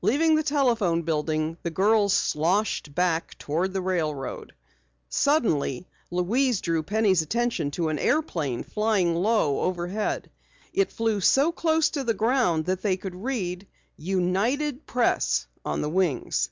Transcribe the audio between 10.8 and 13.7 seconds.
flew so close to the ground that they could read